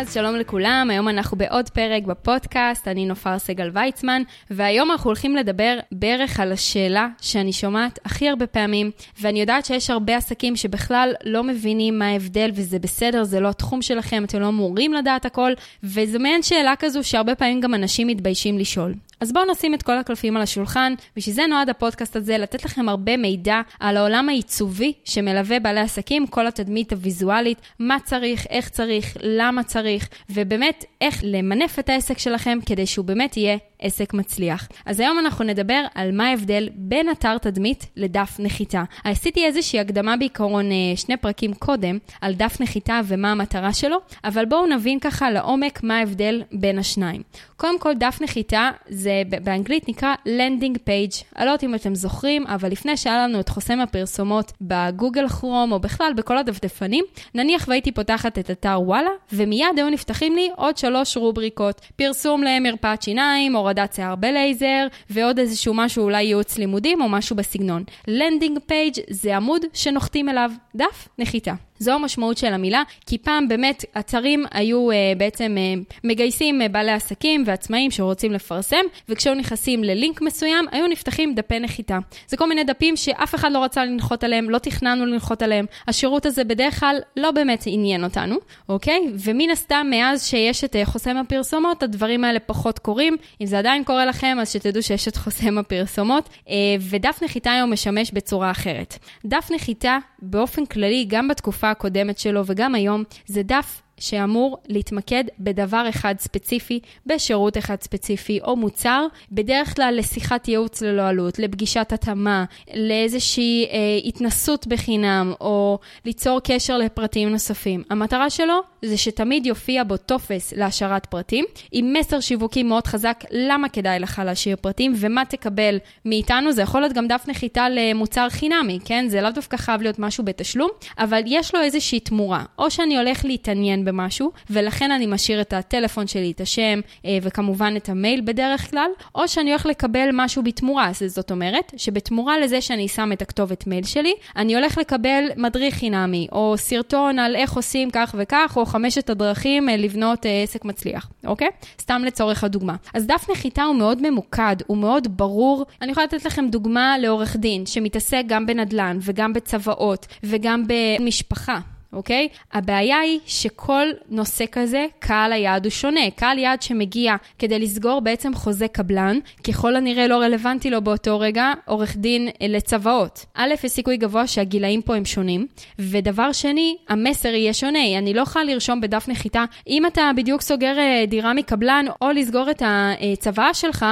אז 0.00 0.14
שלום 0.14 0.36
לכולם, 0.36 0.88
היום 0.90 1.08
אנחנו 1.08 1.36
בעוד 1.36 1.68
פרק 1.68 2.02
בפודקאסט, 2.02 2.88
אני 2.88 3.06
נופר 3.06 3.38
סגל 3.38 3.70
ויצמן, 3.74 4.22
והיום 4.50 4.90
אנחנו 4.90 5.10
הולכים 5.10 5.36
לדבר 5.36 5.78
בערך 5.92 6.40
על 6.40 6.52
השאלה 6.52 7.08
שאני 7.20 7.52
שומעת 7.52 7.98
הכי 8.04 8.28
הרבה 8.28 8.46
פעמים, 8.46 8.90
ואני 9.20 9.40
יודעת 9.40 9.64
שיש 9.64 9.90
הרבה 9.90 10.16
עסקים 10.16 10.56
שבכלל 10.56 11.12
לא 11.24 11.44
מבינים 11.44 11.98
מה 11.98 12.06
ההבדל, 12.06 12.50
וזה 12.54 12.78
בסדר, 12.78 13.24
זה 13.24 13.40
לא 13.40 13.48
התחום 13.48 13.82
שלכם, 13.82 14.24
אתם 14.24 14.40
לא 14.40 14.48
אמורים 14.48 14.92
לדעת 14.92 15.24
הכל, 15.24 15.52
וזו 15.82 16.18
מעין 16.18 16.42
שאלה 16.42 16.74
כזו 16.78 17.04
שהרבה 17.04 17.34
פעמים 17.34 17.60
גם 17.60 17.74
אנשים 17.74 18.06
מתביישים 18.06 18.58
לשאול. 18.58 18.94
אז 19.20 19.32
בואו 19.32 19.44
נשים 19.50 19.74
את 19.74 19.82
כל 19.82 19.98
הקלפים 19.98 20.36
על 20.36 20.42
השולחן, 20.42 20.94
בשביל 21.16 21.34
זה 21.34 21.42
נועד 21.46 21.68
הפודקאסט 21.68 22.16
הזה, 22.16 22.38
לתת 22.38 22.64
לכם 22.64 22.88
הרבה 22.88 23.16
מידע 23.16 23.60
על 23.80 23.96
העולם 23.96 24.28
העיצובי 24.28 24.92
שמלווה 25.04 25.60
בעלי 25.60 25.80
עסקים, 25.80 26.26
כל 26.26 26.46
התדמית 26.46 26.92
הוויזואלית, 26.92 27.58
מה 27.78 27.96
צריך, 28.04 28.46
איך 28.50 28.68
צריך, 28.68 29.16
למה 29.22 29.62
צריך, 29.62 30.08
ובאמת 30.30 30.84
איך 31.00 31.20
למנף 31.22 31.78
את 31.78 31.88
העסק 31.88 32.18
שלכם 32.18 32.58
כדי 32.66 32.86
שהוא 32.86 33.04
באמת 33.04 33.36
יהיה 33.36 33.56
עסק 33.78 34.14
מצליח. 34.14 34.68
אז 34.86 35.00
היום 35.00 35.18
אנחנו 35.18 35.44
נדבר 35.44 35.84
על 35.94 36.12
מה 36.12 36.28
ההבדל 36.28 36.68
בין 36.74 37.10
אתר 37.10 37.38
תדמית 37.38 37.86
לדף 37.96 38.36
נחיתה. 38.38 38.82
עשיתי 39.04 39.44
איזושהי 39.44 39.80
הקדמה 39.80 40.16
בעיקרון 40.16 40.72
אה, 40.72 40.76
שני 40.96 41.16
פרקים 41.16 41.54
קודם 41.54 41.98
על 42.20 42.34
דף 42.34 42.56
נחיתה 42.60 43.00
ומה 43.04 43.32
המטרה 43.32 43.72
שלו, 43.72 43.96
אבל 44.24 44.44
בואו 44.44 44.66
נבין 44.66 44.98
ככה 45.00 45.30
לעומק 45.30 45.82
מה 45.82 45.98
ההבדל 45.98 46.42
בין 46.52 46.78
השניים. 46.78 47.22
קודם 47.56 47.78
כל, 47.78 47.94
דף 47.94 48.18
נחיתה 48.20 48.70
זה 48.88 49.09
באנגלית 49.44 49.88
נקרא 49.88 50.14
Landing 50.26 50.76
Page. 50.76 51.24
אני 51.36 51.46
לא 51.46 51.50
יודעת 51.50 51.64
אם 51.64 51.74
אתם 51.74 51.94
זוכרים, 51.94 52.46
אבל 52.46 52.70
לפני 52.70 52.96
שהיה 52.96 53.26
לנו 53.26 53.40
את 53.40 53.48
חוסם 53.48 53.80
הפרסומות 53.80 54.52
בגוגל 54.60 55.28
כרום, 55.28 55.72
או 55.72 55.80
בכלל 55.80 56.12
בכל 56.16 56.38
הדפדפנים, 56.38 57.04
נניח 57.34 57.64
והייתי 57.68 57.92
פותחת 57.92 58.38
את 58.38 58.50
אתר 58.50 58.80
וואלה, 58.82 59.10
ומיד 59.32 59.66
היו 59.76 59.90
נפתחים 59.90 60.34
לי 60.36 60.50
עוד 60.56 60.76
שלוש 60.76 61.16
רובריקות. 61.16 61.80
פרסום 61.96 62.42
למרפאת 62.42 63.02
שיניים, 63.02 63.56
הורדת 63.56 63.92
שיער 63.92 64.16
בלייזר, 64.16 64.86
ועוד 65.10 65.38
איזשהו 65.38 65.74
משהו, 65.74 66.04
אולי 66.04 66.22
ייעוץ 66.22 66.58
לימודים 66.58 67.00
או 67.00 67.08
משהו 67.08 67.36
בסגנון. 67.36 67.84
Landing 68.08 68.58
Page 68.70 69.00
זה 69.10 69.36
עמוד 69.36 69.62
שנוחתים 69.72 70.28
אליו, 70.28 70.50
דף 70.74 71.08
נחיתה. 71.18 71.54
זו 71.80 71.92
המשמעות 71.92 72.38
של 72.38 72.52
המילה, 72.52 72.82
כי 73.06 73.18
פעם 73.18 73.48
באמת 73.48 73.84
אתרים 73.98 74.44
היו 74.50 74.90
uh, 74.90 74.94
בעצם 75.18 75.56
uh, 75.56 75.94
מגייסים 76.04 76.62
uh, 76.62 76.68
בעלי 76.68 76.92
עסקים 76.92 77.42
ועצמאים 77.46 77.90
שרוצים 77.90 78.32
לפרסם, 78.32 78.76
וכשהיו 79.08 79.34
נכנסים 79.34 79.84
ללינק 79.84 80.20
מסוים, 80.20 80.64
היו 80.72 80.86
נפתחים 80.86 81.34
דפי 81.34 81.58
נחיתה. 81.58 81.98
זה 82.28 82.36
כל 82.36 82.48
מיני 82.48 82.64
דפים 82.64 82.96
שאף 82.96 83.34
אחד 83.34 83.52
לא 83.52 83.64
רצה 83.64 83.84
לנחות 83.84 84.24
עליהם, 84.24 84.50
לא 84.50 84.58
תכננו 84.58 85.06
לנחות 85.06 85.42
עליהם. 85.42 85.66
השירות 85.88 86.26
הזה 86.26 86.44
בדרך 86.44 86.80
כלל 86.80 86.96
לא 87.16 87.30
באמת 87.30 87.62
עניין 87.66 88.04
אותנו, 88.04 88.36
אוקיי? 88.68 89.00
ומן 89.24 89.50
הסתם, 89.50 89.86
מאז 89.90 90.26
שיש 90.26 90.64
את 90.64 90.76
uh, 90.76 90.78
חוסם 90.84 91.16
הפרסומות, 91.16 91.82
הדברים 91.82 92.24
האלה 92.24 92.38
פחות 92.38 92.78
קורים. 92.78 93.16
אם 93.40 93.46
זה 93.46 93.58
עדיין 93.58 93.84
קורה 93.84 94.06
לכם, 94.06 94.38
אז 94.40 94.52
שתדעו 94.52 94.82
שיש 94.82 95.08
את 95.08 95.16
חוסם 95.16 95.58
הפרסומות. 95.58 96.28
Uh, 96.28 96.50
ודף 96.80 97.18
נחיתה 97.22 97.52
היום 97.52 97.72
משמש 97.72 98.10
בצורה 98.10 98.50
אחרת. 98.50 98.98
דף 99.24 99.50
נחיתה, 99.54 99.98
באופן 100.22 100.66
כללי, 100.66 101.04
גם 101.08 101.28
בתקופה 101.28 101.70
הקודמת 101.70 102.18
שלו 102.18 102.42
וגם 102.46 102.74
היום, 102.74 103.04
זה 103.26 103.42
דף 103.42 103.82
שאמור 104.00 104.58
להתמקד 104.68 105.24
בדבר 105.38 105.86
אחד 105.88 106.14
ספציפי, 106.18 106.80
בשירות 107.06 107.58
אחד 107.58 107.76
ספציפי 107.82 108.40
או 108.44 108.56
מוצר, 108.56 109.06
בדרך 109.32 109.76
כלל 109.76 109.94
לשיחת 109.98 110.48
ייעוץ 110.48 110.82
ללא 110.82 111.08
עלות, 111.08 111.38
לפגישת 111.38 111.92
התאמה, 111.92 112.44
לאיזושהי 112.74 113.66
אה, 113.70 113.78
התנסות 114.04 114.66
בחינם, 114.66 115.32
או 115.40 115.78
ליצור 116.04 116.40
קשר 116.40 116.78
לפרטים 116.78 117.28
נוספים. 117.28 117.82
המטרה 117.90 118.30
שלו 118.30 118.60
זה 118.84 118.96
שתמיד 118.96 119.46
יופיע 119.46 119.84
בו 119.84 119.96
טופס 119.96 120.52
להשארת 120.56 121.06
פרטים, 121.06 121.44
עם 121.72 121.92
מסר 121.98 122.20
שיווקי 122.20 122.62
מאוד 122.62 122.86
חזק 122.86 123.24
למה 123.30 123.68
כדאי 123.68 123.98
לך 123.98 124.22
להשאיר 124.24 124.56
פרטים 124.60 124.92
ומה 124.96 125.24
תקבל 125.24 125.78
מאיתנו. 126.04 126.52
זה 126.52 126.62
יכול 126.62 126.80
להיות 126.80 126.92
גם 126.92 127.08
דף 127.08 127.24
נחיתה 127.28 127.66
למוצר 127.70 128.28
חינמי, 128.28 128.78
כן? 128.84 129.04
זה 129.08 129.20
לאו 129.20 129.30
דווקא 129.30 129.56
חייב 129.56 129.82
להיות 129.82 129.98
משהו 129.98 130.24
בתשלום, 130.24 130.70
אבל 130.98 131.20
יש 131.26 131.54
לו 131.54 131.60
איזושהי 131.60 132.00
תמורה. 132.00 132.44
או 132.58 132.70
שאני 132.70 132.98
הולך 132.98 133.24
להתעניין 133.24 133.84
במשהו, 133.90 134.30
ולכן 134.50 134.90
אני 134.90 135.06
משאיר 135.06 135.40
את 135.40 135.52
הטלפון 135.52 136.06
שלי, 136.06 136.30
את 136.30 136.40
השם, 136.40 136.80
אה, 137.06 137.18
וכמובן 137.22 137.74
את 137.76 137.88
המייל 137.88 138.20
בדרך 138.20 138.70
כלל, 138.70 138.90
או 139.14 139.28
שאני 139.28 139.50
הולך 139.50 139.66
לקבל 139.66 140.08
משהו 140.12 140.42
בתמורה. 140.42 140.90
זאת 141.06 141.30
אומרת, 141.30 141.72
שבתמורה 141.76 142.38
לזה 142.38 142.60
שאני 142.60 142.88
שם 142.88 143.12
את 143.12 143.22
הכתובת 143.22 143.66
מייל 143.66 143.84
שלי, 143.84 144.14
אני 144.36 144.54
הולך 144.54 144.78
לקבל 144.78 145.24
מדריך 145.36 145.74
חינמי, 145.74 146.26
או 146.32 146.54
סרטון 146.56 147.18
על 147.18 147.36
איך 147.36 147.52
עושים 147.52 147.90
כך 147.90 148.14
וכך, 148.18 148.52
או 148.56 148.66
חמשת 148.66 149.10
הדרכים 149.10 149.68
אה, 149.68 149.76
לבנות 149.76 150.26
אה, 150.26 150.42
עסק 150.42 150.64
מצליח, 150.64 151.08
אוקיי? 151.26 151.48
סתם 151.80 152.02
לצורך 152.06 152.44
הדוגמה. 152.44 152.76
אז 152.94 153.06
דף 153.06 153.26
נחיתה 153.30 153.62
הוא 153.62 153.76
מאוד 153.76 154.10
ממוקד, 154.10 154.56
הוא 154.66 154.76
מאוד 154.76 155.16
ברור. 155.16 155.66
אני 155.82 155.90
יכולה 155.90 156.06
לתת 156.06 156.24
לכם 156.24 156.48
דוגמה 156.50 156.98
לעורך 156.98 157.36
דין 157.36 157.66
שמתעסק 157.66 158.22
גם 158.26 158.46
בנדל"ן 158.46 158.98
וגם 159.02 159.32
בצוואות 159.32 160.06
וגם 160.22 160.64
במשפחה. 160.66 161.58
אוקיי? 161.92 162.28
הבעיה 162.52 162.98
היא 162.98 163.20
שכל 163.26 163.86
נושא 164.08 164.44
כזה, 164.52 164.86
קהל 164.98 165.32
היעד 165.32 165.64
הוא 165.64 165.70
שונה. 165.70 166.10
קהל 166.16 166.38
יעד 166.38 166.62
שמגיע 166.62 167.16
כדי 167.38 167.58
לסגור 167.58 168.00
בעצם 168.00 168.34
חוזה 168.34 168.68
קבלן, 168.68 169.18
ככל 169.44 169.76
הנראה 169.76 170.06
לא 170.06 170.16
רלוונטי 170.16 170.70
לו 170.70 170.82
באותו 170.82 171.20
רגע 171.20 171.52
עורך 171.64 171.96
דין 171.96 172.28
לצוואות. 172.40 173.26
א', 173.34 173.54
יש 173.64 173.72
סיכוי 173.72 173.96
גבוה 173.96 174.26
שהגילאים 174.26 174.82
פה 174.82 174.96
הם 174.96 175.04
שונים, 175.04 175.46
ודבר 175.78 176.32
שני, 176.32 176.76
המסר 176.88 177.28
יהיה 177.28 177.52
שונה. 177.52 177.98
אני 177.98 178.14
לא 178.14 178.22
יכולה 178.22 178.44
לרשום 178.44 178.80
בדף 178.80 179.08
נחיתה, 179.08 179.44
אם 179.66 179.86
אתה 179.86 180.10
בדיוק 180.16 180.40
סוגר 180.40 180.78
אה, 180.78 181.04
דירה 181.08 181.34
מקבלן, 181.34 181.84
או 182.02 182.10
לסגור 182.10 182.50
את 182.50 182.62
הצוואה 182.66 183.54
שלך, 183.54 183.86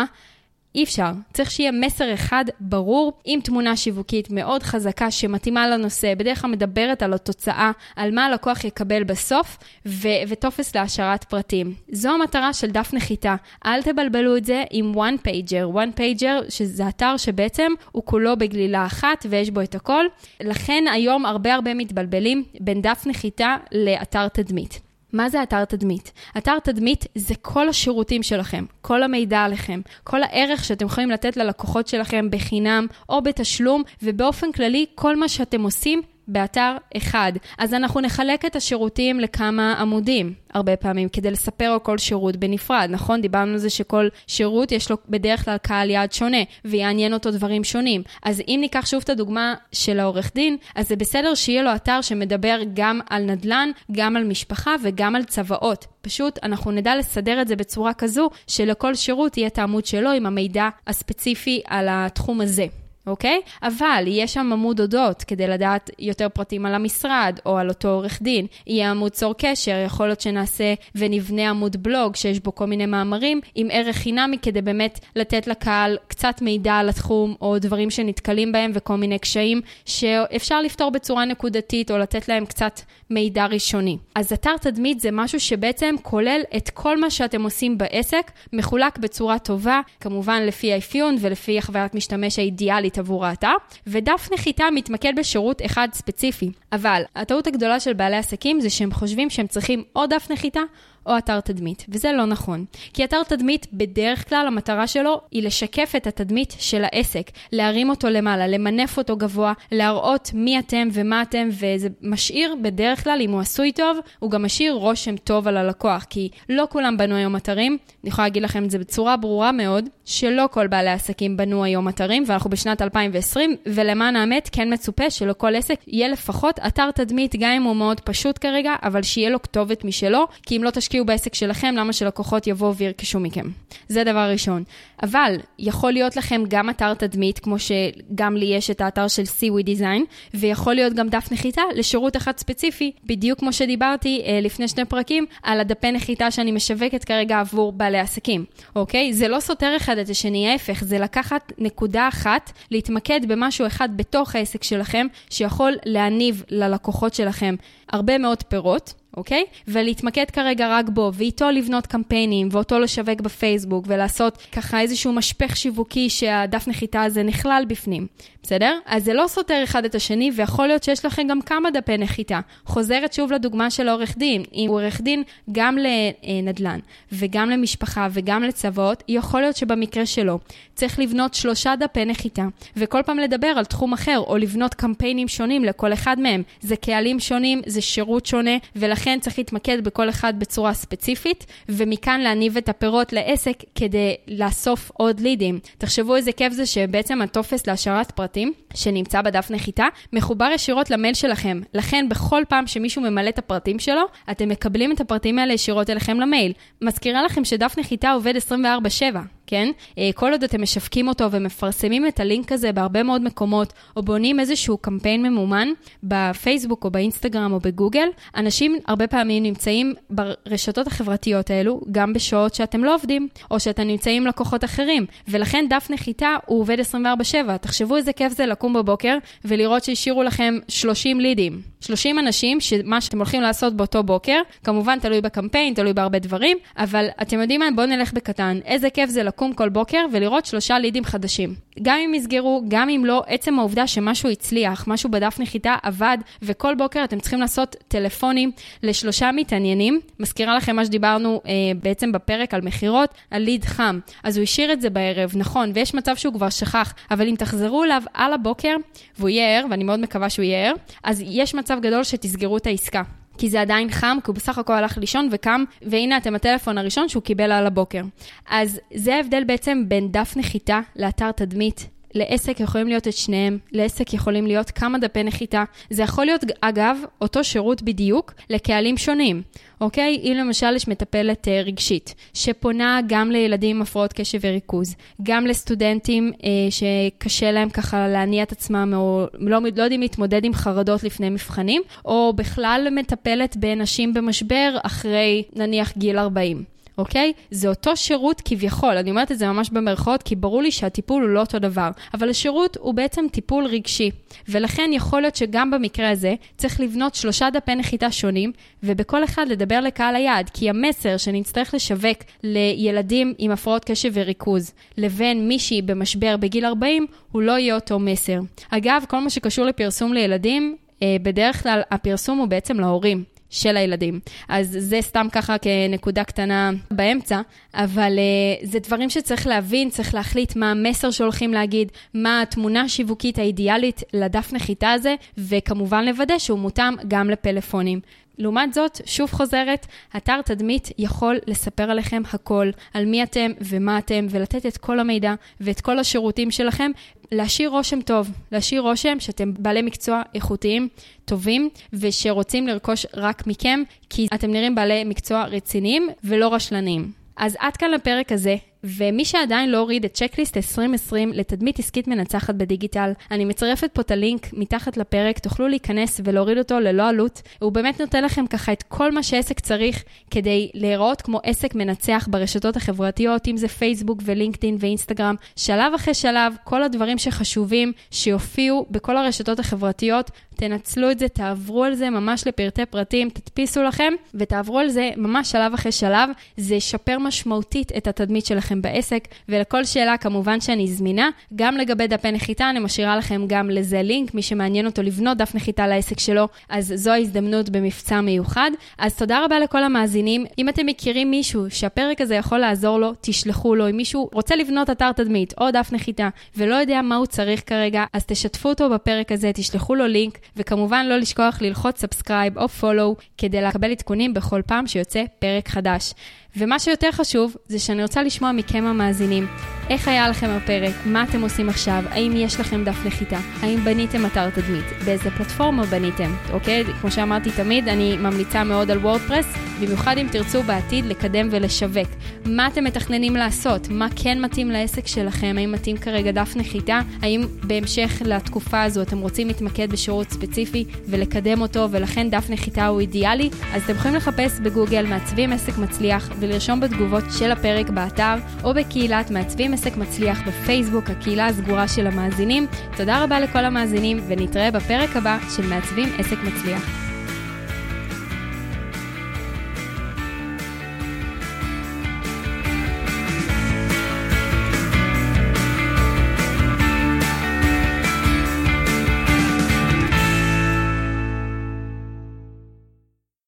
אי 0.79 0.85
אפשר. 0.85 1.11
צריך 1.33 1.51
שיהיה 1.51 1.73
מסר 1.73 2.15
אחד 2.15 2.45
ברור, 2.61 3.13
עם 3.25 3.41
תמונה 3.41 3.77
שיווקית 3.77 4.31
מאוד 4.31 4.63
חזקה 4.63 5.11
שמתאימה 5.11 5.69
לנושא, 5.69 6.15
בדרך 6.15 6.41
כלל 6.41 6.51
מדברת 6.51 7.03
על 7.03 7.15
התוצאה, 7.15 7.71
על 7.97 8.15
מה 8.15 8.27
הלקוח 8.27 8.65
יקבל 8.65 9.05
בסוף, 9.05 9.59
ו- 9.87 10.09
וטופס 10.29 10.77
להשארת 10.77 11.25
פרטים. 11.25 11.75
זו 11.93 12.11
המטרה 12.11 12.53
של 12.53 12.71
דף 12.71 12.91
נחיתה. 12.93 13.37
אל 13.67 13.83
תבלבלו 13.83 14.37
את 14.37 14.45
זה 14.45 14.63
עם 14.71 14.93
one 14.95 15.27
pager. 15.27 15.75
one 15.75 15.99
pager, 15.99 16.51
שזה 16.51 16.89
אתר 16.89 17.17
שבעצם 17.17 17.73
הוא 17.93 18.03
כולו 18.05 18.37
בגלילה 18.37 18.87
אחת 18.87 19.27
ויש 19.29 19.51
בו 19.51 19.61
את 19.61 19.75
הכל. 19.75 20.05
לכן 20.41 20.85
היום 20.93 21.27
הרבה 21.27 21.55
הרבה 21.55 21.75
מתבלבלים 21.75 22.45
בין 22.61 22.83
דף 22.83 23.03
נחיתה 23.07 23.57
לאתר 23.73 24.29
תדמית. 24.29 24.88
מה 25.13 25.29
זה 25.29 25.43
אתר 25.43 25.65
תדמית? 25.65 26.13
אתר 26.39 26.59
תדמית 26.59 27.05
זה 27.15 27.35
כל 27.43 27.69
השירותים 27.69 28.23
שלכם, 28.23 28.65
כל 28.81 29.03
המידע 29.03 29.39
עליכם, 29.39 29.81
כל 30.05 30.23
הערך 30.23 30.65
שאתם 30.65 30.87
יכולים 30.87 31.11
לתת 31.11 31.37
ללקוחות 31.37 31.89
שלכם 31.89 32.31
בחינם 32.31 32.87
או 33.09 33.23
בתשלום, 33.23 33.83
ובאופן 34.03 34.53
כללי 34.53 34.87
כל 34.95 35.17
מה 35.17 35.29
שאתם 35.29 35.63
עושים 35.63 36.03
באתר 36.29 36.77
אחד. 36.97 37.33
אז 37.59 37.75
אנחנו 37.75 38.01
נחלק 38.01 38.45
את 38.45 38.57
השירותים 38.57 39.21
לכמה 39.21 39.73
עמודים, 39.73 40.35
הרבה 40.55 40.77
פעמים, 40.77 41.09
כדי 41.09 41.31
לספר 41.31 41.65
על 41.65 41.79
כל 41.79 41.99
שירות 41.99 42.37
בנפרד, 42.37 42.89
נכון? 42.91 43.21
דיברנו 43.21 43.53
על 43.53 43.59
זה 43.59 43.71
שכל 43.71 44.09
שירות 44.27 44.73
יש 44.73 44.91
לו 44.91 44.97
בדרך 45.09 45.45
כלל 45.45 45.57
קהל 45.57 45.91
יעד 45.91 46.13
שונה, 46.13 46.43
ויעניין 46.65 47.13
אותו 47.13 47.31
דברים 47.31 47.65
שונים. 47.65 48.03
אז 48.23 48.43
אם 48.49 48.59
ניקח 48.61 48.87
שוב 48.87 49.03
את 49.05 49.11
הדוגמה 49.11 49.55
של 49.73 50.01
העורך 50.01 50.31
דין, 50.35 50.57
אז 50.75 50.89
זה 50.89 50.97
בסדר 50.97 51.35
שיהיה 51.35 51.63
לו 51.63 51.75
אתר 51.75 52.01
שמדבר 52.01 52.61
גם 52.75 53.01
על 53.11 53.23
נדל"ן, 53.23 53.71
גם 53.93 54.17
על 54.17 54.25
משפחה 54.25 54.75
וגם 54.83 55.17
על 55.17 55.25
צוואות. 55.25 55.87
פשוט 56.01 56.39
אנחנו 56.43 56.71
נדע 56.71 56.97
לסדר 56.97 57.41
את 57.41 57.49
זה 57.49 57.57
בצורה 57.57 57.95
כזו, 57.95 58.31
שלכל 58.47 58.95
שירות 58.95 59.37
יהיה 59.37 59.47
את 59.47 59.59
העמוד 59.59 59.87
שלו 59.87 60.11
עם 60.11 60.27
המידע 60.27 60.69
הספציפי 60.87 61.63
על 61.67 61.87
התחום 61.91 62.41
הזה. 62.41 62.67
אוקיי? 63.09 63.41
אבל 63.63 64.05
יהיה 64.07 64.27
שם 64.27 64.53
עמוד 64.53 64.81
אודות 64.81 65.23
כדי 65.23 65.47
לדעת 65.47 65.91
יותר 65.99 66.29
פרטים 66.29 66.67
על 66.67 66.75
המשרד 66.75 67.39
או 67.47 67.59
על 67.59 67.69
אותו 67.69 67.89
עורך 67.89 68.23
דין. 68.23 68.47
יהיה 68.67 68.91
עמוד 68.91 69.13
צור 69.13 69.35
קשר, 69.39 69.83
יכול 69.87 70.07
להיות 70.07 70.21
שנעשה 70.21 70.75
ונבנה 70.95 71.51
עמוד 71.51 71.77
בלוג 71.83 72.17
שיש 72.17 72.41
בו 72.41 72.55
כל 72.55 72.67
מיני 72.67 72.87
מאמרים 72.87 73.41
עם 73.55 73.69
ערך 73.71 73.97
חינמי 73.97 74.39
כדי 74.39 74.63
באמת 74.63 75.01
לתת 75.17 75.47
לקהל 75.47 75.97
קצת 76.09 76.43
מידע 76.43 76.75
על 76.75 76.89
התחום 76.89 77.35
או 77.41 77.59
דברים 77.59 77.91
שנתקלים 77.91 78.53
בהם 78.53 78.71
וכל 78.75 78.97
מיני 78.97 79.19
קשיים 79.19 79.61
שאפשר 79.85 80.63
לפתור 80.63 80.91
בצורה 80.91 81.25
נקודתית 81.25 81.91
או 81.91 81.99
לתת 81.99 82.29
להם 82.29 82.47
קצת 82.47 82.81
מידע 83.11 83.47
ראשוני. 83.47 83.97
אז 84.15 84.33
אתר 84.33 84.57
תדמית 84.57 85.01
זה 85.01 85.11
משהו 85.13 85.41
שבעצם 85.41 85.95
כולל 86.03 86.41
את 86.57 86.71
כל 86.71 87.01
מה 87.01 87.11
שאתם 87.11 87.43
עושים 87.43 87.79
בעסק, 87.79 88.31
מחולק 88.53 88.99
בצורה 88.99 89.39
טובה, 89.39 89.81
כמובן 90.01 90.43
לפי 90.47 90.73
האפיון 90.73 91.17
ולפי 91.21 91.59
החוויית 91.59 91.95
משתמש 91.95 92.39
האידיאלית 92.39 92.98
עבור 92.99 93.27
האתר, 93.27 93.53
ודף 93.87 94.29
נחיתה 94.35 94.65
מתמקד 94.75 95.13
בשירות 95.17 95.63
אחד 95.67 95.89
ספציפי. 95.93 96.53
אבל 96.73 97.03
הטעות 97.17 97.47
הגדולה 97.47 97.81
של 97.81 97.93
בעלי 97.93 98.17
עסקים 98.17 98.61
זה 98.61 98.71
שהם 98.71 98.93
חושבים 98.93 99.31
שהם 99.31 99.47
צריכים 99.47 99.85
או 99.97 100.07
דף 100.07 100.31
נחיתה 100.31 100.61
או 101.07 101.19
אתר 101.19 101.41
תדמית, 101.41 101.87
וזה 101.89 102.13
לא 102.13 102.25
נכון. 102.25 102.65
כי 102.93 103.05
אתר 103.05 103.23
תדמית, 103.23 103.67
בדרך 103.73 104.29
כלל 104.29 104.45
המטרה 104.47 104.87
שלו 104.87 105.21
היא 105.31 105.43
לשקף 105.43 105.93
את 105.97 106.07
התדמית 106.07 106.55
של 106.59 106.85
העסק, 106.85 107.31
להרים 107.53 107.91
אותו 107.91 108.09
למעלה, 108.09 108.47
למנף 108.47 108.99
אותו 108.99 109.17
גבוה, 109.17 109.53
להראות 109.73 110.31
מי 110.35 110.59
אתם 110.59 110.89
ומה 110.93 111.23
אתם, 111.23 111.49
וזה 111.51 111.89
משאיר 112.03 112.55
בדרך 112.63 113.05
כלל, 113.05 113.19
אם 113.21 113.31
הוא 113.31 113.41
עשוי 113.41 113.73
טוב, 113.73 113.99
הוא 114.19 114.31
גם 114.31 114.45
משאיר 114.45 114.73
רושם 114.73 115.17
טוב 115.17 115.49
על 115.49 115.57
הלקוח, 115.57 116.07
כי 116.11 116.29
לא 116.49 116.65
כולם 116.71 116.97
בנו 116.97 117.15
היום 117.15 117.37
אתרים, 117.37 117.79
אני 118.03 118.09
יכולה 118.09 118.27
להגיד 118.27 118.43
לכם 118.43 118.65
את 118.65 118.71
זה 118.71 118.79
בצורה 118.79 119.17
ברורה 119.17 119.53
מאוד, 119.53 119.89
שלא 120.05 120.49
כל 120.51 120.67
בעלי 120.67 120.91
העסקים 120.91 121.37
בנו 121.37 121.65
היום 121.65 121.89
אתרים, 121.89 122.25
ואנחנו 122.27 122.51
בשנת 122.51 122.83
2020, 122.83 123.57
ולמען 123.67 124.17
האמת, 124.17 124.49
כן 124.53 124.73
מצופה 124.73 125.11
שלכל 125.11 125.57
עסק 125.57 125.81
יהיה 125.87 126.09
לפחות 126.09 126.59
אתר 126.67 126.91
תדמית, 126.91 127.37
גם 127.39 127.51
אם 127.51 127.63
הוא 127.63 127.77
מאוד 127.77 128.01
פשוט 128.01 128.39
כרגע, 128.41 128.75
אבל 128.83 129.03
שיהיה 129.03 129.31
לו 129.31 129.43
כתובת 129.43 129.85
משלו, 129.85 130.27
כי 130.43 130.57
אם 130.57 130.65
לא 130.65 130.71
תשקיעו 130.71 130.98
בעסק 131.05 131.35
שלכם, 131.35 131.75
למה 131.77 131.93
שלקוחות 131.93 132.47
יבואו 132.47 132.77
וירכשו 132.77 133.21
מכם? 133.21 133.47
זה 133.89 134.05
דבר 134.05 134.31
ראשון. 134.33 134.65
אבל 135.03 135.37
יכול 135.59 135.93
להיות 135.93 136.17
לכם 136.17 136.43
גם 136.49 136.71
אתר 136.71 136.95
תדמית, 136.95 137.39
כמו 137.39 137.57
שגם 137.59 138.37
לי 138.37 138.47
יש 138.47 138.71
את 138.71 138.81
האתר 138.81 139.09
של 139.09 139.23
Seaweed 139.23 139.67
Design, 139.67 140.03
ויכול 140.35 140.75
להיות 140.75 140.93
גם 140.95 141.09
דף 141.09 141.29
נחיתה 141.33 141.63
לשירות 141.75 142.17
אחד 142.17 142.39
ספציפי, 142.39 142.93
בדיוק 143.05 143.39
כמו 143.39 143.53
שדיברתי 143.53 144.23
אה, 144.27 144.41
לפני 144.43 144.69
שני 144.69 144.85
פרקים, 144.85 145.27
על 145.43 145.61
הדפי 145.61 145.93
נחיתה 145.93 146.31
שאני 146.31 146.53
משווקת 146.53 147.05
כרגע 147.05 147.41
עבור 147.41 147.73
בעלי 147.73 147.99
עסקים, 147.99 148.45
אוקיי? 148.77 149.13
זה 149.13 149.29
לא 149.29 149.41
סותר 149.41 149.77
אחד 149.77 149.99
את 149.99 150.09
השני, 150.09 150.51
ההפך, 150.51 150.85
זה 150.85 150.99
לקחת 150.99 151.53
נקודה 151.59 152.09
אחת, 152.09 152.53
להתמקד 152.71 153.21
במשהו 153.29 153.67
אחד 153.67 153.89
בתוך 153.97 154.35
העסק 154.35 154.63
שלכם, 154.63 155.07
שיכול 155.31 155.77
להניב 155.87 156.43
ללקוחות 156.51 157.15
שלכם 157.15 157.55
הרבה 157.93 158.19
מאוד 158.19 158.43
פירות. 158.43 158.95
אוקיי? 159.19 159.45
ולהתמקד 159.69 160.25
כרגע 160.33 160.69
רק 160.69 160.89
בו, 160.89 161.11
ואיתו 161.15 161.51
לבנות 161.51 161.87
קמפיינים, 161.87 162.49
ואותו 162.53 162.79
לשווק 162.79 163.21
בפייסבוק, 163.21 163.85
ולעשות 163.89 164.39
ככה 164.53 164.81
איזשהו 164.81 165.13
משפך 165.13 165.57
שיווקי 165.57 166.11
שהדף 166.11 166.69
נחיתה 166.69 167.03
הזה 167.03 167.23
נכלל 167.23 167.65
בפנים, 167.69 168.07
בסדר? 168.43 168.79
אז 168.87 169.05
זה 169.05 169.15
לא 169.15 169.25
סותר 169.29 169.61
אחד 169.65 169.85
את 169.85 169.95
השני, 169.95 170.31
ויכול 170.37 170.67
להיות 170.67 170.83
שיש 170.83 171.05
לכם 171.05 171.27
גם 171.29 171.41
כמה 171.41 171.71
דפי 171.71 171.97
נחיתה. 171.97 172.41
חוזרת 172.65 173.13
שוב 173.13 173.33
לדוגמה 173.33 173.71
של 173.71 173.89
העורך 173.89 174.19
דין. 174.19 174.43
אם 174.55 174.69
הוא 174.69 174.81
עורך 174.81 175.01
דין 175.01 175.23
גם 175.53 175.79
לנדל"ן, 175.79 176.79
וגם 177.13 177.51
למשפחה, 177.51 178.09
וגם 178.11 178.43
לצוואות, 178.43 179.03
יכול 179.09 179.41
להיות 179.41 179.57
שבמקרה 179.57 180.07
שלו 180.07 180.39
צריך 180.75 180.99
לבנות 180.99 181.35
שלושה 181.35 181.77
דפי 181.77 182.05
נחיתה, 182.05 182.45
וכל 182.77 183.03
פעם 183.03 183.19
לדבר 183.19 183.47
על 183.47 183.65
תחום 183.65 183.93
אחר, 183.93 184.19
או 184.19 184.37
לבנות 184.37 184.75
קמפיינים 184.75 185.29
שונים 185.29 185.65
לכל 185.65 185.93
אחד 185.93 186.21
מהם. 186.21 186.43
זה 186.61 186.77
קהלים 186.77 187.21
שונים, 187.21 187.63
זה 187.67 187.81
שירות 187.81 188.27
שונה, 188.27 188.57
ולכן... 188.77 189.08
לכן 189.09 189.21
צריך 189.21 189.39
להתמקד 189.39 189.85
בכל 189.85 190.09
אחד 190.09 190.35
בצורה 190.39 190.75
ספציפית, 190.75 191.47
ומכאן 191.69 192.21
להניב 192.21 192.57
את 192.57 192.69
הפירות 192.69 193.13
לעסק 193.13 193.55
כדי 193.75 194.17
לאסוף 194.29 194.91
עוד 194.95 195.21
לידים. 195.21 195.59
תחשבו 195.79 196.17
איזה 196.17 196.33
כיף 196.33 196.53
זה 196.53 196.67
שבעצם 196.67 197.23
הטופס 197.23 197.67
להשארת 197.67 198.11
פרטים, 198.11 198.53
שנמצא 198.75 199.23
בדף 199.23 199.51
נחיתה, 199.51 199.87
מחובר 200.13 200.49
ישירות 200.55 200.91
למייל 200.91 201.15
שלכם. 201.15 201.61
לכן 201.75 202.07
בכל 202.09 202.43
פעם 202.49 202.67
שמישהו 202.67 203.03
ממלא 203.03 203.29
את 203.29 203.39
הפרטים 203.39 203.79
שלו, 203.79 204.03
אתם 204.31 204.49
מקבלים 204.49 204.93
את 204.93 205.01
הפרטים 205.01 205.39
האלה 205.39 205.53
ישירות 205.53 205.91
אליכם 205.91 206.21
למייל. 206.21 206.53
מזכירה 206.83 207.23
לכם 207.23 207.45
שדף 207.45 207.75
נחיתה 207.79 208.11
עובד 208.11 208.35
24/7. 208.37 209.38
כן? 209.49 209.71
אה, 209.99 210.11
כל 210.15 210.33
עוד 210.33 210.43
אתם 210.45 210.63
משווקים 210.63 211.09
אותו 211.09 211.31
ומפרסמים 211.31 212.07
את 212.07 212.21
הלינק 212.21 212.53
הזה 212.53 212.73
בהרבה 212.73 213.03
מאוד 213.03 213.23
מקומות, 213.23 213.73
או 213.97 214.03
בונים 214.03 214.41
איזשהו 214.41 214.79
קמפיין 214.79 215.23
ממומן 215.23 215.69
בפייסבוק 216.03 216.85
או 216.85 216.91
באינסטגרם 216.91 217.53
או 217.53 217.61
בגוגל, 217.61 218.09
אנשים 218.37 218.77
הרבה 218.87 219.07
פעמים 219.07 219.43
נמצאים 219.43 219.95
ברשתות 220.11 220.87
החברתיות 220.87 221.51
האלו, 221.51 221.81
גם 221.93 222.13
בשעות 222.13 222.55
שאתם 222.55 222.85
לא 222.85 222.95
עובדים, 222.95 223.29
או 223.51 223.61
שאתם 223.61 223.83
נמצאים 223.83 224.27
לקוחות 224.27 224.65
אחרים, 224.65 225.07
ולכן 225.29 225.67
דף 225.71 225.87
נחיתה 225.91 226.37
הוא 226.47 226.61
עובד 226.61 226.77
24/7. 226.81 227.57
תחשבו 227.61 227.97
איזה 227.97 228.13
כיף 228.13 228.33
זה 228.33 228.47
לקום 228.47 228.73
בבוקר 228.73 229.19
ולראות 229.45 229.85
שהשאירו 229.85 230.23
לכם 230.23 230.55
30 230.69 231.21
לידים. 231.21 231.61
30 231.81 232.19
אנשים, 232.19 232.61
שמה 232.61 233.01
שאתם 233.01 233.19
הולכים 233.19 233.43
לעשות 233.43 233.77
באותו 233.77 234.03
בוקר, 234.03 234.41
כמובן 234.65 234.99
תלוי 234.99 235.21
בקמפיין, 235.21 235.75
תלוי 235.75 235.93
בהרבה 235.93 236.19
דברים, 236.19 236.59
אבל 236.77 237.07
אתם 237.23 237.41
יודעים 237.41 237.61
מה? 237.61 237.67
בואו 237.77 237.87
נלך 237.87 238.13
בקטן. 238.13 238.59
איזה 238.65 238.91
כיף 238.91 239.11
זה 239.11 239.23
לקום 239.23 239.53
כל 239.53 239.69
בוקר 239.69 240.05
ולראות 240.13 240.47
שלושה 240.47 240.79
לידים 240.79 241.05
חדשים. 241.05 241.55
גם 241.83 241.99
אם 242.05 242.15
יסגרו, 242.15 242.63
גם 242.69 242.89
אם 242.89 243.05
לא, 243.05 243.23
עצם 243.27 243.59
העובדה 243.59 243.87
שמשהו 243.87 244.31
הצליח, 244.31 244.85
משהו 244.89 245.11
בדף 245.11 245.41
נחיתה 245.41 245.77
עבד, 245.83 246.19
וכל 246.43 246.75
בוקר 246.75 247.05
אתם 247.05 247.21
צריכים 247.21 247.41
לעשות 247.41 247.77
טלפונים 247.89 248.51
לשלושה 248.83 249.31
מתעניינים. 249.33 250.01
מזכירה 250.21 250.57
לכם 250.57 250.77
מה 250.77 250.85
שדיברנו 250.85 251.41
אה, 251.47 251.53
בעצם 251.83 252.13
בפרק 252.13 252.55
על 252.55 252.61
מכירות, 252.61 253.11
על 253.31 253.43
ליד 253.43 253.65
חם. 253.65 253.99
אז 254.23 254.37
הוא 254.37 254.43
השאיר 254.43 254.73
את 254.73 254.81
זה 254.81 254.91
בערב, 254.91 255.33
נכון, 255.37 255.71
ויש 255.75 255.95
מצב 255.95 256.17
שהוא 256.17 256.35
כבר 256.35 256.51
שכח, 256.51 256.95
אבל 257.11 257.29
אם 257.29 257.35
תחזרו 257.39 257.85
אליו 257.85 258.03
על 258.15 258.33
הבוקר, 258.33 258.77
והוא 259.19 259.29
יהיה 259.29 259.59
ער, 259.59 259.67
ואני 259.71 259.85
מאוד 259.85 260.01
מקווה 260.01 260.31
שהוא 260.31 260.45
יהיה 260.45 260.69
ער, 260.69 260.75
אז 261.05 261.23
יש 261.27 261.55
מצב 261.55 261.68
גדול 261.75 262.05
שתסגרו 262.05 262.57
את 262.57 262.67
העסקה. 262.67 263.03
כי 263.39 263.51
זה 263.51 263.61
עדיין 263.61 263.91
חם, 263.91 264.19
כי 264.25 264.31
הוא 264.31 264.35
בסך 264.35 264.59
הכל 264.59 264.73
הלך 264.73 264.99
לישון 264.99 265.29
וקם, 265.33 265.65
והנה 265.83 266.17
אתם 266.17 266.35
הטלפון 266.35 266.79
הראשון 266.79 267.09
שהוא 267.09 267.23
קיבל 267.23 267.53
על 267.53 267.67
הבוקר. 267.67 268.03
אז 268.49 268.81
זה 268.95 269.15
ההבדל 269.15 269.45
בעצם 269.45 269.85
בין 269.89 270.13
דף 270.13 270.33
נחיתה 270.37 270.81
לאתר 270.97 271.33
תדמית. 271.33 271.98
לעסק 272.19 272.61
יכולים 272.61 272.89
להיות 272.89 273.09
את 273.09 273.13
שניהם, 273.13 273.59
לעסק 273.73 274.15
יכולים 274.15 274.47
להיות 274.47 274.71
כמה 274.71 274.99
דפי 274.99 275.23
נחיתה. 275.23 275.65
זה 275.91 276.03
יכול 276.03 276.25
להיות, 276.25 276.45
אגב, 276.61 276.99
אותו 277.21 277.45
שירות 277.45 277.83
בדיוק 277.83 278.35
לקהלים 278.51 278.97
שונים, 278.97 279.43
אוקיי? 279.81 280.21
אם 280.23 280.35
למשל 280.39 280.77
יש 280.77 280.89
מטפלת 280.89 281.49
אה, 281.49 281.63
רגשית, 281.65 282.15
שפונה 282.35 283.01
גם 283.07 283.31
לילדים 283.31 283.77
עם 283.77 283.83
הפרעות 283.83 284.13
קשב 284.13 284.39
וריכוז, 284.43 284.95
גם 285.23 285.47
לסטודנטים 285.47 286.33
אה, 286.45 286.51
שקשה 286.71 287.53
להם 287.53 287.71
ככה 287.71 288.09
להניע 288.09 288.43
את 288.43 288.53
עצמם, 288.53 288.93
או 288.97 289.27
לא, 289.39 289.59
לא 289.77 289.83
יודעים 289.83 290.01
להתמודד 290.01 290.45
עם 290.45 290.55
חרדות 290.55 291.03
לפני 291.03 291.31
מבחנים, 291.31 291.83
או 292.05 292.33
בכלל 292.37 292.89
מטפלת 292.93 293.57
בנשים 293.57 294.15
במשבר 294.15 294.77
אחרי 294.83 295.43
נניח 295.57 295.93
גיל 295.97 296.19
40. 296.19 296.78
אוקיי? 296.99 297.33
זה 297.51 297.69
אותו 297.69 297.97
שירות 297.97 298.43
כביכול, 298.45 298.97
אני 298.97 299.11
אומרת 299.11 299.33
את 299.33 299.39
זה 299.39 299.47
ממש 299.47 299.71
במרכאות, 299.71 300.23
כי 300.23 300.37
ברור 300.37 300.63
לי 300.63 300.71
שהטיפול 300.71 301.23
הוא 301.23 301.31
לא 301.31 301.41
אותו 301.41 301.59
דבר, 301.59 301.91
אבל 302.15 302.31
השירות 302.31 302.77
הוא 302.81 302.95
בעצם 302.95 303.25
טיפול 303.33 303.65
רגשי, 303.65 304.11
ולכן 304.49 304.91
יכול 304.93 305.21
להיות 305.21 305.37
שגם 305.37 305.71
במקרה 305.71 306.11
הזה 306.11 306.35
צריך 306.57 306.81
לבנות 306.81 307.15
שלושה 307.15 307.51
דפי 307.51 307.75
נחיתה 307.75 308.11
שונים, 308.11 308.53
ובכל 308.83 309.25
אחד 309.25 309.49
לדבר 309.49 309.81
לקהל 309.81 310.17
היעד, 310.17 310.51
כי 310.55 310.71
המסר 310.71 311.17
שנצטרך 311.17 311.75
לשווק 311.75 312.19
לילדים 312.43 313.35
עם 313.39 313.51
הפרעות 313.51 313.85
קשב 313.85 314.11
וריכוז, 314.15 314.73
לבין 314.99 315.49
מישהי 315.49 315.83
במשבר 315.83 316.37
בגיל 316.37 316.65
40, 316.65 317.07
הוא 317.33 317.43
לא 317.43 317.59
יהיה 317.59 317.75
אותו 317.75 317.99
מסר. 317.99 318.41
אגב, 318.71 319.05
כל 319.09 319.19
מה 319.19 319.31
שקשור 319.31 319.65
לפרסום 319.65 320.13
לילדים, 320.13 320.77
אה, 321.03 321.17
בדרך 321.23 321.63
כלל 321.63 321.81
הפרסום 321.91 322.39
הוא 322.39 322.49
בעצם 322.49 322.81
להורים. 322.81 323.38
של 323.51 323.77
הילדים. 323.77 324.21
אז 324.49 324.77
זה 324.81 324.99
סתם 325.01 325.27
ככה 325.33 325.57
כנקודה 325.59 326.25
קטנה 326.25 326.71
באמצע, 326.91 327.41
אבל 327.75 328.19
uh, 328.19 328.67
זה 328.67 328.79
דברים 328.79 329.11
שצריך 329.11 329.47
להבין, 329.47 329.91
צריך 329.91 330.15
להחליט 330.15 330.57
מה 330.57 330.71
המסר 330.71 331.11
שהולכים 331.11 331.53
להגיד, 331.53 331.93
מה 332.15 332.43
התמונה 332.43 332.81
השיווקית 332.81 333.39
האידיאלית 333.39 334.03
לדף 334.15 334.53
נחיתה 334.53 334.93
הזה, 334.93 335.15
וכמובן 335.39 336.05
לוודא 336.05 336.39
שהוא 336.39 336.59
מותאם 336.59 336.95
גם 337.09 337.31
לפלאפונים. 337.31 338.01
לעומת 338.39 338.75
זאת, 338.75 339.01
שוב 339.05 339.31
חוזרת, 339.31 339.87
אתר 340.17 340.43
תדמית 340.43 340.89
יכול 340.99 341.39
לספר 341.47 341.91
עליכם 341.91 342.23
הכל, 342.33 342.71
על 342.95 343.05
מי 343.05 343.23
אתם 343.23 343.51
ומה 343.61 343.99
אתם, 343.99 344.27
ולתת 344.31 344.67
את 344.67 344.77
כל 344.77 345.01
המידע 345.01 345.35
ואת 345.61 345.81
כל 345.81 345.99
השירותים 345.99 346.51
שלכם, 346.51 346.91
להשאיר 347.33 347.71
רושם 347.71 348.01
טוב, 348.01 348.31
להשאיר 348.53 348.81
רושם 348.81 349.21
שאתם 349.21 349.53
בעלי 349.59 349.83
מקצוע 349.83 350.23
איכותיים, 350.35 350.89
טובים, 351.25 351.69
ושרוצים 351.93 352.67
לרכוש 352.67 353.07
רק 353.15 353.47
מכם, 353.47 353.83
כי 354.11 354.27
אתם 354.35 354.51
נראים 354.51 354.75
בעלי 354.75 355.05
מקצוע 355.05 355.45
רציניים 355.45 356.09
ולא 356.25 356.55
רשלניים. 356.55 357.13
אז 357.37 357.57
עד 357.61 357.77
כאן 357.77 357.91
לפרק 357.91 358.33
הזה. 358.33 358.57
ומי 358.85 359.25
שעדיין 359.25 359.71
לא 359.71 359.79
הוריד 359.79 360.05
את 360.05 360.15
צ'קליסט 360.15 360.57
2020 360.57 361.33
לתדמית 361.33 361.79
עסקית 361.79 362.09
מנצחת 362.09 362.55
בדיגיטל, 362.55 363.13
אני 363.31 363.45
מצרפת 363.45 363.91
פה 363.93 364.01
את 364.01 364.11
הלינק 364.11 364.53
מתחת 364.53 364.97
לפרק, 364.97 365.39
תוכלו 365.39 365.69
להיכנס 365.69 366.21
ולהוריד 366.25 366.59
אותו 366.59 366.81
ללא 366.81 367.09
עלות. 367.09 367.43
הוא 367.59 367.73
באמת 367.73 368.01
נותן 368.01 368.25
לכם 368.25 368.47
ככה 368.47 368.73
את 368.73 368.83
כל 368.83 369.13
מה 369.13 369.23
שעסק 369.23 369.61
צריך 369.61 370.05
כדי 370.31 370.71
להיראות 370.75 371.23
כמו 371.23 371.41
עסק 371.43 371.75
מנצח 371.75 372.29
ברשתות 372.31 372.77
החברתיות, 372.77 373.49
אם 373.49 373.57
זה 373.57 373.69
פייסבוק 373.69 374.23
ולינקדאין 374.25 374.77
ואינסטגרם, 374.81 375.35
שלב 375.57 375.95
אחרי 375.95 376.15
שלב, 376.15 376.55
כל 376.65 376.83
הדברים 376.83 377.19
שחשובים 377.19 377.93
שיופיעו 378.11 378.87
בכל 378.91 379.17
הרשתות 379.17 379.59
החברתיות, 379.59 380.31
תנצלו 380.59 381.11
את 381.11 381.19
זה, 381.19 381.29
תעברו 381.29 381.85
על 381.85 381.95
זה 381.95 382.11
ממש 382.11 382.47
לפרטי 382.47 382.87
פרטים, 382.87 383.31
תדפיסו 383.31 383.83
לכם 383.83 384.13
ותעברו 384.35 384.79
על 384.79 384.89
זה 384.89 385.11
ממש 385.17 385.51
שלב 385.51 385.75
אחרי 385.75 385.93
שלב. 385.93 386.31
זה 386.57 386.75
ישפר 386.75 387.19
משמעותית 387.19 387.93
את 387.97 388.07
התדמית 388.07 388.47
שלכם 388.47 388.68
בעסק, 388.75 389.29
ולכל 389.49 389.85
שאלה 389.85 390.17
כמובן 390.17 390.61
שאני 390.61 390.89
זמינה. 390.89 391.31
גם 391.57 391.77
לגבי 391.77 392.07
דפי 392.07 392.33
נחיתה, 392.33 392.71
אני 392.71 392.79
משאירה 392.79 393.17
לכם 393.17 393.45
גם 393.47 393.71
לזה 393.71 394.03
לינק, 394.03 394.35
מי 394.35 394.43
שמעניין 394.43 394.87
אותו 394.87 395.03
לבנות 395.03 395.39
דף 395.39 395.55
נחיתה 395.55 395.87
לעסק 395.87 396.19
שלו, 396.19 396.49
אז 396.69 396.93
זו 396.97 397.11
ההזדמנות 397.11 397.71
במבצע 397.71 398.21
מיוחד. 398.21 398.71
אז 398.99 399.17
תודה 399.17 399.45
רבה 399.45 399.59
לכל 399.59 399.85
המאזינים. 399.85 400.45
אם 400.59 400.69
אתם 400.69 400.87
מכירים 400.87 401.31
מישהו 401.31 401.71
שהפרק 401.71 402.21
הזה 402.21 402.35
יכול 402.35 402.59
לעזור 402.59 402.99
לו, 402.99 403.13
תשלחו 403.21 403.75
לו. 403.75 403.89
אם 403.91 403.97
מישהו 403.97 404.29
רוצה 404.33 404.57
לבנות 404.57 404.91
אתר 404.91 405.13
תדמית 405.13 405.55
או 405.61 405.71
דף 405.71 405.89
נחיתה 405.93 406.29
ולא 406.57 406.75
יודע 406.75 407.03
מה 407.03 407.17
הוא 407.17 407.27
צריך 407.27 407.63
כרגע, 407.67 408.05
אז 408.13 408.25
תשתפו 408.27 408.69
אותו 408.69 408.91
בפרק 408.91 409.33
הזה, 409.33 409.51
תשלחו 409.55 409.95
לו 409.95 410.07
לינק, 410.07 410.39
וכמובן 410.57 411.07
לא 411.07 411.17
לשכוח 411.17 411.63
ללחוץ 411.63 412.01
subscribe 412.01 412.59
או 412.59 412.69
follow 412.69 413.17
כדי 413.39 413.63
לקבל 413.63 413.91
עדכונים 413.91 414.35
בכל 414.35 414.63
פעם 414.67 414.87
שיוצא 414.87 415.25
פרק 415.39 415.69
חדש. 415.69 416.15
ומה 416.57 416.79
שיותר 416.79 417.13
חשוב, 417.13 417.57
זה 417.67 417.79
שאני 417.79 418.03
רוצה 418.03 418.23
לשמוע 418.23 418.53
מכם 418.53 418.85
המאזינים. 418.85 419.47
איך 419.91 420.09
היה 420.09 420.29
לכם 420.29 420.51
הפרק? 420.51 420.95
מה 421.07 421.23
אתם 421.23 421.41
עושים 421.41 421.69
עכשיו? 421.69 422.05
האם 422.11 422.33
יש 422.37 422.61
לכם 422.61 422.85
דף 422.85 423.07
נחיתה? 423.07 423.39
האם 423.61 423.85
בניתם 423.85 424.27
אתר 424.27 424.51
תדמית? 424.51 424.85
באיזה 425.05 425.31
פלטפורמה 425.31 425.87
בניתם? 425.87 426.35
אוקיי? 426.53 426.85
כמו 427.01 427.11
שאמרתי 427.11 427.51
תמיד, 427.51 427.89
אני 427.89 428.17
ממליצה 428.17 428.65
מאוד 428.65 428.91
על 428.91 428.99
וורדפרס, 428.99 429.47
במיוחד 429.81 430.19
אם 430.19 430.27
תרצו 430.33 430.63
בעתיד 430.63 431.05
לקדם 431.05 431.49
ולשווק. 431.51 432.09
מה 432.47 432.67
אתם 432.67 432.85
מתכננים 432.85 433.37
לעשות? 433.37 433.89
מה 433.91 434.07
כן 434.17 434.41
מתאים 434.41 434.71
לעסק 434.71 435.07
שלכם? 435.07 435.55
האם 435.59 435.73
מתאים 435.73 435.97
כרגע 435.97 436.31
דף 436.31 436.53
נחיתה? 436.57 437.01
האם 437.23 437.45
בהמשך 437.63 438.23
לתקופה 438.25 438.83
הזו 438.83 439.03
אתם 439.03 439.19
רוצים 439.19 439.49
להתמקד 439.49 439.91
בשירות 439.91 440.31
ספציפי 440.31 440.85
ולקדם 441.07 441.61
אותו, 441.61 441.89
ולכן 441.91 442.31
דף 442.31 442.51
נחיתה 442.51 442.87
הוא 442.87 443.01
אידיאלי? 443.01 443.51
אז 443.75 443.83
אתם 443.83 443.93
יכולים 443.93 444.17
לחפש 444.17 444.61
בגוגל 444.61 445.07
מעצבים 445.07 445.53
עסק 445.53 445.79
מצליח 445.79 446.31
ולרשום 446.39 446.81
בתגובות 446.81 447.25
של 447.39 447.53
הפרק 447.53 447.91
באתר 447.91 448.35
או 448.65 448.75
בקהילת 448.75 449.31
מעצבים 449.31 449.73
עסק 449.79 449.97
מצליח 449.97 450.49
בפייסבוק, 450.49 451.11
הקהילה 451.11 451.47
הסגורה 451.47 451.89
של 451.89 452.07
המאזינים. 452.07 452.67
תודה 452.97 453.25
רבה 453.25 453.41
לכל 453.41 453.65
המאזינים 453.65 454.21
ונתראה 454.29 454.71
בפרק 454.71 455.17
הבא 455.17 455.39
של 455.57 455.67
מעצבים 455.67 456.09
עסק 456.19 456.37
מצליח. 456.45 457.08